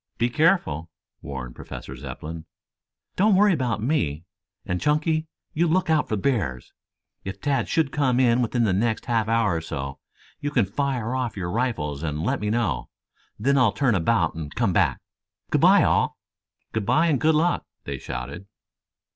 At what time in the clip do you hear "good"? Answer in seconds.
15.51-15.61, 16.73-16.87, 17.21-17.35